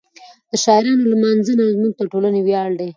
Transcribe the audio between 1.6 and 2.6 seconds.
زموږ د ټولنې